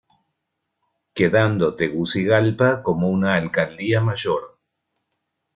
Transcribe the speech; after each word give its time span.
Quedando 1.13 1.75
Tegucigalpa 1.75 2.81
como 2.81 3.07
una 3.11 3.35
Alcaldía 3.35 4.01
Mayor. 4.01 4.57